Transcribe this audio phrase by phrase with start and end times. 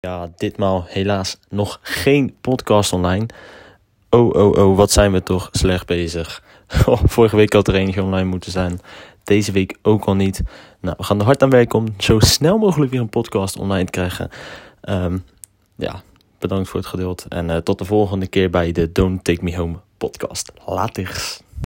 [0.00, 3.26] Ja, ditmaal helaas nog geen podcast online.
[4.10, 6.42] Oh, oh, oh, wat zijn we toch slecht bezig.
[6.86, 8.80] Oh, vorige week had er eentje online moeten zijn.
[9.24, 10.42] Deze week ook al niet.
[10.80, 13.84] Nou, we gaan er hard aan werken om zo snel mogelijk weer een podcast online
[13.84, 14.30] te krijgen.
[14.80, 15.18] Ehm,
[15.76, 16.02] ja,
[16.38, 17.26] bedankt voor het geduld.
[17.28, 20.52] En uh, tot de volgende keer bij de Don't Take Me Home podcast.
[20.66, 21.40] Laters.